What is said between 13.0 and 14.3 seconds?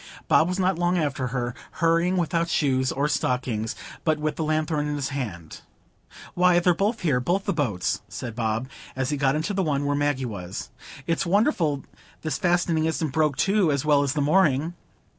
broke too, as well as the